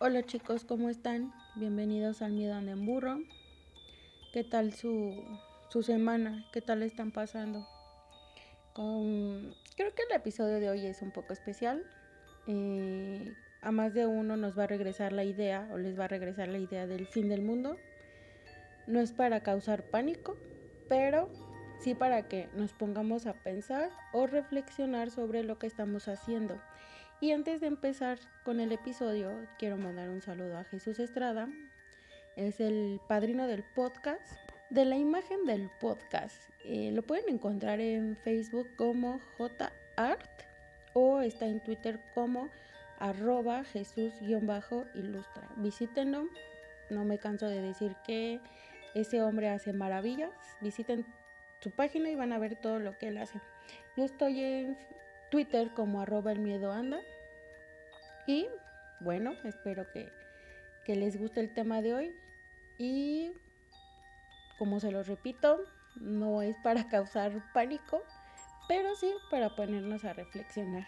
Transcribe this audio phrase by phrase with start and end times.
[0.00, 1.34] Hola chicos, ¿cómo están?
[1.56, 3.18] Bienvenidos al Miedo en Burro.
[4.32, 5.24] ¿Qué tal su,
[5.70, 6.46] su semana?
[6.52, 7.66] ¿Qué tal están pasando?
[8.74, 11.84] Creo que el episodio de hoy es un poco especial.
[12.46, 16.08] Eh, a más de uno nos va a regresar la idea o les va a
[16.08, 17.76] regresar la idea del fin del mundo.
[18.86, 20.36] No es para causar pánico,
[20.88, 21.28] pero
[21.80, 26.60] sí para que nos pongamos a pensar o reflexionar sobre lo que estamos haciendo
[27.20, 31.48] y antes de empezar con el episodio, quiero mandar un saludo a Jesús Estrada.
[32.36, 34.38] Es el padrino del podcast,
[34.70, 36.40] de la imagen del podcast.
[36.64, 40.30] Eh, lo pueden encontrar en Facebook como JArt
[40.92, 42.48] o está en Twitter como
[43.00, 45.48] arroba Jesús-ilustra.
[45.56, 46.28] Visítenlo.
[46.90, 48.40] No me canso de decir que
[48.94, 50.30] ese hombre hace maravillas.
[50.60, 51.04] Visiten
[51.60, 53.40] su página y van a ver todo lo que él hace.
[53.96, 54.78] Yo estoy en
[55.30, 56.98] Twitter como arroba el miedo anda.
[58.26, 58.46] Y
[59.00, 60.08] bueno, espero que,
[60.94, 62.10] les guste el tema de hoy.
[62.78, 63.32] Y
[64.58, 65.58] como se lo repito,
[65.96, 68.02] no es para causar pánico,
[68.68, 70.86] pero sí para ponernos a reflexionar.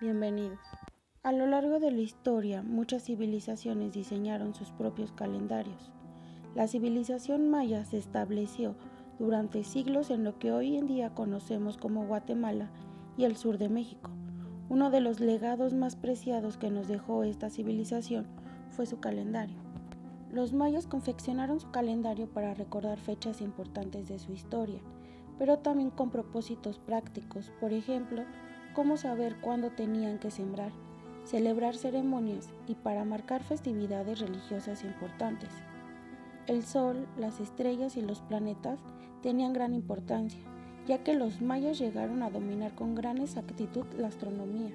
[0.00, 0.60] Bienvenidos.
[1.22, 5.90] A lo largo de la historia, muchas civilizaciones diseñaron sus propios calendarios.
[6.54, 8.76] La civilización maya se estableció
[9.18, 12.70] durante siglos en lo que hoy en día conocemos como Guatemala
[13.16, 14.10] y el sur de México.
[14.68, 18.26] Uno de los legados más preciados que nos dejó esta civilización
[18.70, 19.56] fue su calendario.
[20.32, 24.80] Los mayas confeccionaron su calendario para recordar fechas importantes de su historia,
[25.38, 28.24] pero también con propósitos prácticos, por ejemplo,
[28.74, 30.72] cómo saber cuándo tenían que sembrar,
[31.24, 35.50] celebrar ceremonias y para marcar festividades religiosas importantes.
[36.46, 38.80] El sol, las estrellas y los planetas
[39.22, 40.40] tenían gran importancia,
[40.86, 44.70] ya que los mayas llegaron a dominar con gran exactitud la astronomía.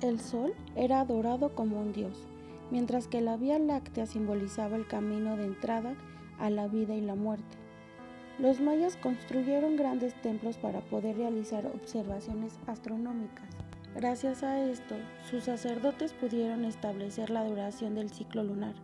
[0.00, 2.26] El sol era adorado como un dios,
[2.70, 5.94] mientras que la Vía Láctea simbolizaba el camino de entrada
[6.38, 7.56] a la vida y la muerte.
[8.38, 13.48] Los mayas construyeron grandes templos para poder realizar observaciones astronómicas.
[13.96, 14.94] Gracias a esto,
[15.28, 18.74] sus sacerdotes pudieron establecer la duración del ciclo lunar,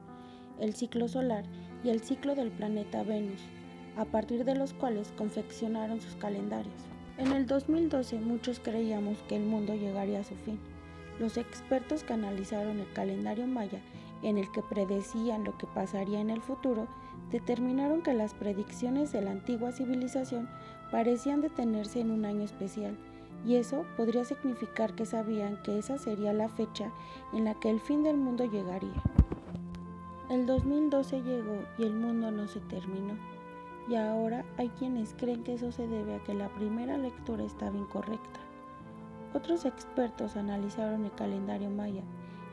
[0.59, 1.45] el ciclo solar
[1.85, 3.41] y el ciclo del planeta Venus,
[3.97, 6.75] a partir de los cuales confeccionaron sus calendarios.
[7.17, 10.59] En el 2012 muchos creíamos que el mundo llegaría a su fin.
[11.21, 13.81] Los expertos que analizaron el calendario maya
[14.25, 16.89] en el que predecían lo que pasaría en el futuro,
[17.31, 20.49] determinaron que las predicciones de la antigua civilización
[20.91, 22.97] parecían detenerse en un año especial,
[23.47, 26.91] y eso podría significar que sabían que esa sería la fecha
[27.33, 29.03] en la que el fin del mundo llegaría.
[30.31, 33.34] El 2012 llegó y el mundo no se terminó
[33.89, 37.77] y ahora hay quienes creen que eso se debe a que la primera lectura estaba
[37.77, 38.41] incorrecta.
[39.35, 42.03] Otros expertos analizaron el calendario maya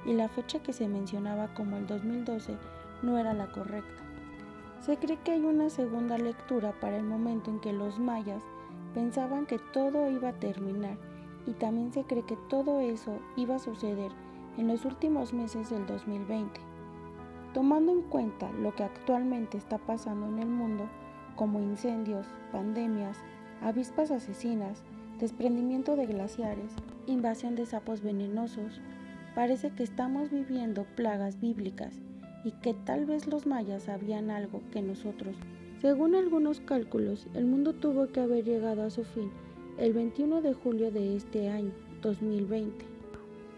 [0.05, 2.57] y la fecha que se mencionaba como el 2012
[3.03, 4.01] no era la correcta.
[4.81, 8.43] Se cree que hay una segunda lectura para el momento en que los mayas
[8.95, 10.97] pensaban que todo iba a terminar
[11.45, 14.11] y también se cree que todo eso iba a suceder
[14.57, 16.59] en los últimos meses del 2020.
[17.53, 20.87] Tomando en cuenta lo que actualmente está pasando en el mundo,
[21.35, 23.17] como incendios, pandemias,
[23.61, 24.83] avispas asesinas,
[25.19, 26.71] desprendimiento de glaciares,
[27.07, 28.81] invasión de sapos venenosos,
[29.35, 32.01] parece que estamos viviendo plagas bíblicas
[32.43, 35.35] y que tal vez los mayas sabían algo que nosotros.
[35.79, 39.31] Según algunos cálculos, el mundo tuvo que haber llegado a su fin
[39.77, 41.71] el 21 de julio de este año,
[42.01, 42.85] 2020.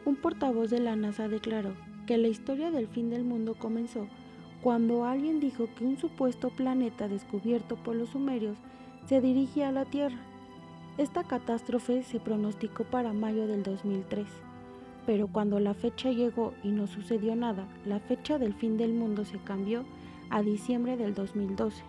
[0.06, 1.74] Un portavoz de la NASA declaró
[2.06, 4.08] que la historia del fin del mundo comenzó
[4.64, 8.56] cuando alguien dijo que un supuesto planeta descubierto por los sumerios
[9.06, 10.20] se dirigía a la Tierra.
[10.98, 14.26] Esta catástrofe se pronosticó para mayo del 2003,
[15.06, 19.26] pero cuando la fecha llegó y no sucedió nada, la fecha del fin del mundo
[19.26, 19.84] se cambió
[20.30, 21.84] a diciembre del 2012,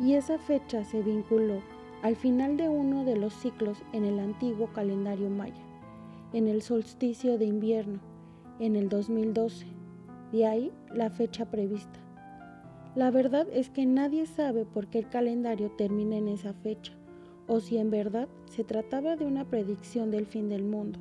[0.00, 1.62] y esa fecha se vinculó
[2.02, 5.62] al final de uno de los ciclos en el antiguo calendario maya,
[6.32, 8.00] en el solsticio de invierno,
[8.58, 9.64] en el 2012,
[10.32, 12.05] de ahí la fecha prevista.
[12.96, 16.94] La verdad es que nadie sabe por qué el calendario termina en esa fecha,
[17.46, 20.98] o si en verdad se trataba de una predicción del fin del mundo.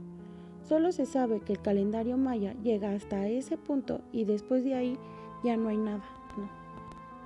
[0.68, 5.00] Solo se sabe que el calendario maya llega hasta ese punto y después de ahí
[5.42, 6.04] ya no hay nada.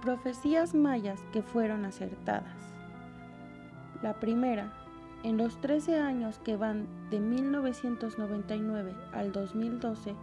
[0.04, 2.76] Profecías mayas que fueron acertadas.
[4.04, 4.72] La primera,
[5.24, 10.14] en los 13 años que van de 1999 al 2012,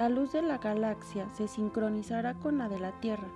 [0.00, 3.28] la luz de la galaxia se sincronizará con la de la Tierra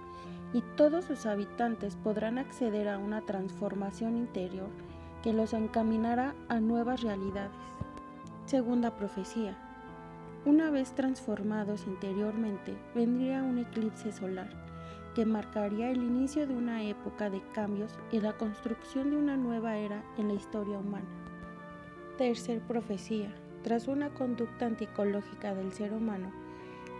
[0.52, 4.68] y todos sus habitantes podrán acceder a una transformación interior
[5.22, 7.52] que los encaminará a nuevas realidades.
[8.44, 9.56] Segunda profecía.
[10.44, 14.50] Una vez transformados interiormente, vendría un eclipse solar
[15.14, 19.76] que marcaría el inicio de una época de cambios y la construcción de una nueva
[19.76, 21.06] era en la historia humana.
[22.18, 23.32] Tercer profecía.
[23.62, 26.32] Tras una conducta anticológica del ser humano,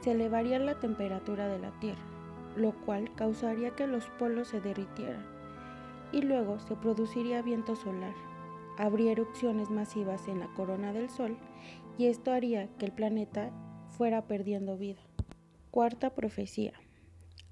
[0.00, 2.02] se elevaría la temperatura de la Tierra,
[2.56, 5.24] lo cual causaría que los polos se derritieran,
[6.12, 8.14] y luego se produciría viento solar.
[8.78, 11.36] Habría erupciones masivas en la corona del Sol,
[11.98, 13.50] y esto haría que el planeta
[13.88, 15.00] fuera perdiendo vida.
[15.70, 16.72] Cuarta profecía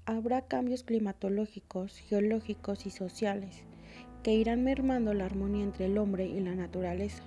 [0.05, 3.63] habrá cambios climatológicos, geológicos y sociales
[4.23, 7.23] que irán mermando la armonía entre el hombre y la naturaleza.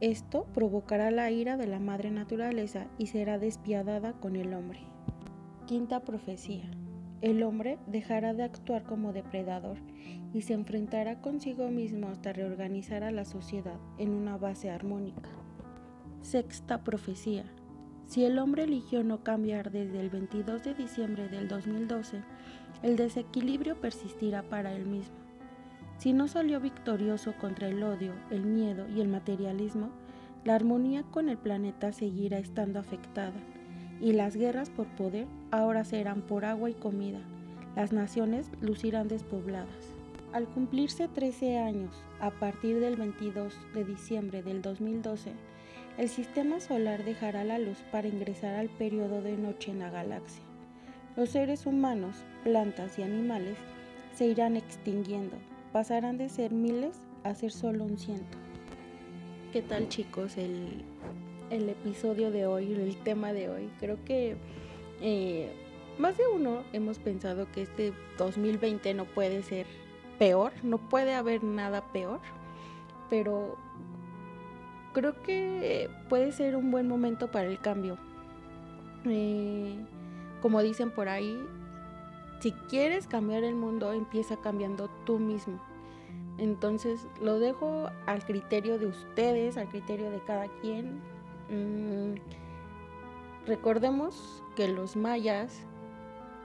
[0.00, 4.80] Esto provocará la ira de la madre naturaleza y será despiadada con el hombre.
[5.66, 6.68] Quinta profecía.
[7.24, 9.78] El hombre dejará de actuar como depredador
[10.34, 15.30] y se enfrentará consigo mismo hasta reorganizar a la sociedad en una base armónica.
[16.20, 17.46] Sexta profecía.
[18.04, 22.20] Si el hombre eligió no cambiar desde el 22 de diciembre del 2012,
[22.82, 25.16] el desequilibrio persistirá para él mismo.
[25.96, 29.88] Si no salió victorioso contra el odio, el miedo y el materialismo,
[30.44, 33.32] la armonía con el planeta seguirá estando afectada
[34.04, 37.20] y las guerras por poder ahora serán por agua y comida.
[37.74, 39.94] Las naciones lucirán despobladas.
[40.34, 45.32] Al cumplirse 13 años, a partir del 22 de diciembre del 2012,
[45.96, 50.42] el sistema solar dejará la luz para ingresar al periodo de noche en la galaxia.
[51.16, 53.56] Los seres humanos, plantas y animales
[54.12, 55.36] se irán extinguiendo,
[55.72, 58.36] pasarán de ser miles a ser solo un ciento.
[59.50, 60.84] ¿Qué tal chicos el,
[61.50, 63.70] episodio de hoy, el tema de hoy?
[63.78, 64.36] Creo que
[65.00, 65.52] eh,
[65.98, 69.66] más de uno hemos pensado que este 2020 no puede ser
[70.18, 72.20] peor, no puede haber nada peor,
[73.10, 73.56] pero
[74.92, 77.98] creo que puede ser un buen momento para el cambio.
[79.06, 79.76] Eh,
[80.40, 81.38] como dicen por ahí,
[82.40, 85.60] si quieres cambiar el mundo, empieza cambiando tú mismo.
[86.38, 91.00] Entonces lo dejo al criterio de ustedes, al criterio de cada quien.
[91.50, 92.14] Mm,
[93.46, 95.60] recordemos que los mayas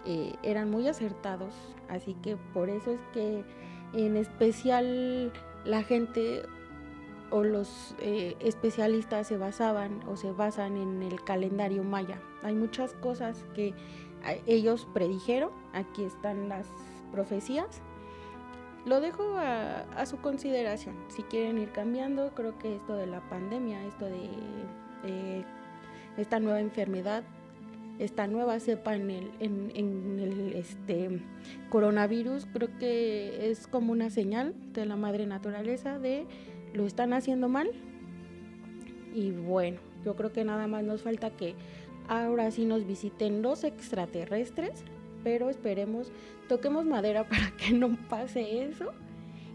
[0.05, 1.53] eh, eran muy acertados,
[1.87, 3.43] así que por eso es que
[3.93, 5.31] en especial
[5.65, 6.43] la gente
[7.31, 12.19] o los eh, especialistas se basaban o se basan en el calendario maya.
[12.43, 13.73] Hay muchas cosas que
[14.47, 16.67] ellos predijeron, aquí están las
[17.11, 17.81] profecías.
[18.85, 20.95] Lo dejo a, su consideración.
[21.09, 24.29] Si quieren ir cambiando, creo que esto de la pandemia, esto de
[25.03, 25.43] eh,
[26.17, 27.23] esta nueva enfermedad,
[27.99, 31.21] esta nueva cepa en el, este,
[31.69, 36.25] coronavirus, creo que es como una señal de la madre naturaleza de
[36.73, 37.71] lo están haciendo mal.
[39.13, 41.55] Y bueno, yo creo que nada más nos falta que
[42.07, 44.83] ahora sí nos visiten los extraterrestres,
[45.23, 46.11] pero esperemos,
[46.47, 48.91] toquemos madera para que no pase eso.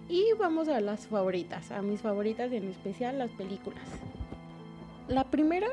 [0.08, 3.88] Y vamos a las favoritas, a mis favoritas en especial las películas.
[5.08, 5.68] La primera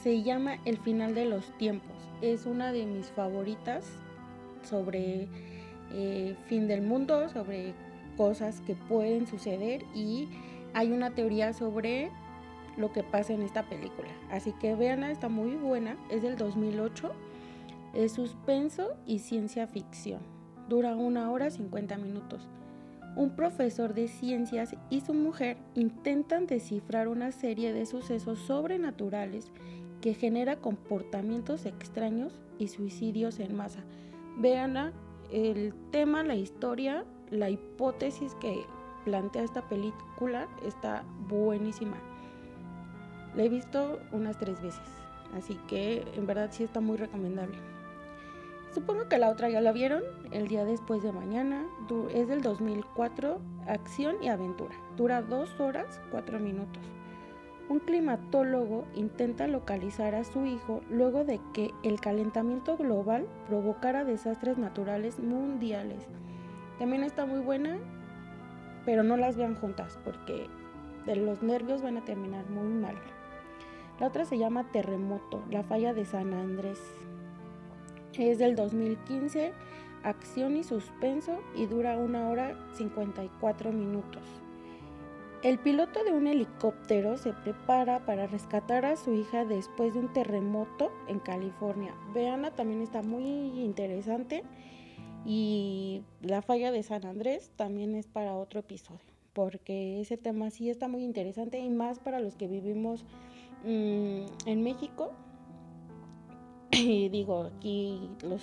[0.00, 1.96] se llama El final de los tiempos.
[2.22, 3.84] Es una de mis favoritas
[4.62, 5.26] sobre
[5.92, 7.74] eh, fin del mundo, sobre
[8.16, 10.28] cosas que pueden suceder y
[10.72, 12.12] hay una teoría sobre
[12.76, 14.10] lo que pasa en esta película.
[14.30, 17.10] Así que veanla, está muy buena, es del 2008,
[17.92, 20.20] es suspenso y ciencia ficción.
[20.68, 22.46] Dura una hora 50 minutos.
[23.16, 29.50] Un profesor de ciencias y su mujer intentan descifrar una serie de sucesos sobrenaturales
[30.00, 33.80] que genera comportamientos extraños y suicidios en masa.
[34.38, 34.92] Veanla,
[35.32, 38.64] el tema, la historia la hipótesis que
[39.04, 41.96] plantea esta película está buenísima.
[43.34, 44.88] La he visto unas tres veces,
[45.34, 47.75] así que en verdad sí está muy recomendable.
[48.76, 50.02] Supongo que la otra ya la vieron,
[50.32, 51.64] El día después de mañana,
[52.12, 54.74] es del 2004, acción y aventura.
[54.98, 56.82] Dura dos horas, cuatro minutos.
[57.70, 64.58] Un climatólogo intenta localizar a su hijo luego de que el calentamiento global provocara desastres
[64.58, 66.06] naturales mundiales
[66.78, 67.78] también está muy buena,
[68.84, 70.48] pero no las vean juntas porque
[71.06, 72.96] los nervios van a terminar muy mal.
[74.00, 76.78] La otra se llama Terremoto, la falla de San Andrés.
[78.18, 79.52] Es del 2015,
[80.02, 84.22] acción y suspenso y dura una hora 54 minutos.
[85.42, 90.12] El piloto de un helicóptero se prepara para rescatar a su hija después de un
[90.12, 91.94] terremoto en California.
[92.14, 93.24] Veanla, también está muy
[93.60, 94.44] interesante
[95.26, 100.70] y la falla de San Andrés también es para otro episodio, porque ese tema sí
[100.70, 103.04] está muy interesante y más para los que vivimos
[103.66, 105.12] Mm, en México,
[106.76, 108.42] y digo, aquí los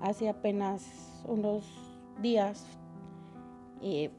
[0.00, 1.64] hace apenas unos
[2.20, 2.66] días
[3.82, 4.10] eh,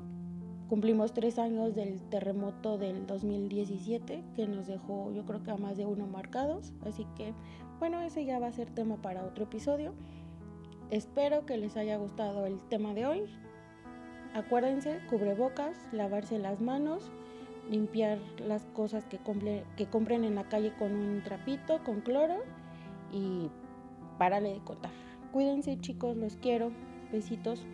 [0.70, 5.78] cumplimos tres años del terremoto del 2017 que nos dejó yo creo que a más
[5.78, 6.74] de uno marcados.
[6.86, 7.34] Así que
[7.80, 9.94] bueno ese ya va a ser tema para otro episodio.
[10.90, 13.24] Espero que les haya gustado el tema de hoy.
[14.34, 17.12] Acuérdense cubrebocas lavarse las manos
[17.70, 19.20] limpiar las cosas que,
[19.76, 22.44] que compren en la calle con un trapito con cloro
[23.12, 23.50] y
[24.18, 24.92] párale de contar.
[25.32, 26.72] Cuídense chicos los quiero.
[27.12, 27.66] Besitos